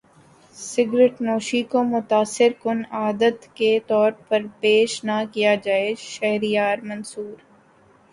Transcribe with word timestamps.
cigarette 0.55 1.13
نوشی 1.21 1.61
کو 1.71 1.79
متاثر 1.85 2.51
کن 2.61 2.81
عادت 2.99 3.37
کے 3.55 3.71
طور 3.87 4.11
پر 4.27 4.41
پیش 4.59 5.03
نہ 5.03 5.17
کیا 5.33 5.53
جائے 5.65 5.93
شہریار 6.05 6.77
منور 6.83 7.33